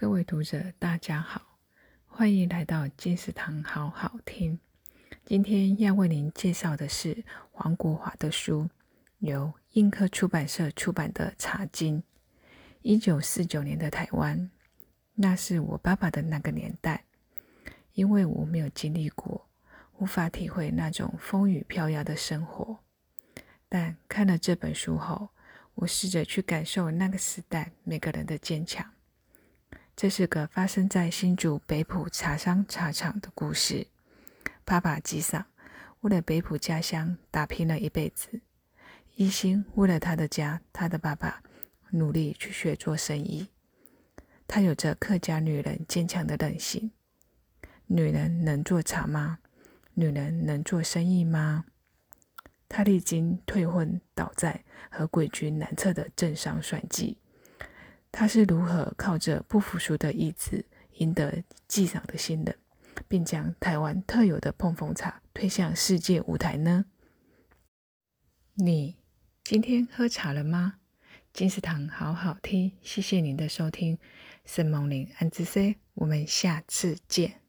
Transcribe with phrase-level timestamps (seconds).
[0.00, 1.58] 各位读者，大家好，
[2.06, 4.60] 欢迎来到金石堂好好听。
[5.24, 8.70] 今天要为您介绍的是黄国华的书，
[9.18, 12.00] 由印刻出版社出版的《茶经》。
[12.82, 14.48] 一九四九年的台湾，
[15.16, 17.02] 那是我爸爸的那个年代。
[17.94, 19.48] 因为我没有经历过，
[19.96, 22.78] 无法体会那种风雨飘摇的生活。
[23.68, 25.30] 但看了这本书后，
[25.74, 28.88] 我试着去感受那个时代每个人的坚强。
[30.00, 33.88] 这是个发生在新竹北埔茶商茶厂的故事。
[34.64, 35.44] 爸爸吉桑
[36.02, 38.40] 为了北埔家乡打拼了一辈子，
[39.16, 41.42] 一心为了他的家，他的爸爸
[41.90, 43.48] 努力去学做生意。
[44.46, 46.92] 他有着客家女人坚强的韧性。
[47.88, 49.40] 女人能做茶吗？
[49.94, 51.64] 女人能做生意吗？
[52.68, 57.18] 他历经退婚、倒债和诡谲难测的政商算计。
[58.10, 62.56] 他是如何靠着不服输的意志赢得纪桑的信任，
[63.06, 66.84] 并将台湾特有的碰碰茶推向世界舞台呢？
[68.54, 68.96] 你
[69.44, 70.74] 今天喝茶了吗？
[71.32, 73.98] 金石堂好好听，谢谢您的收听，
[74.44, 77.40] 沈梦玲安之 C，我们下次见。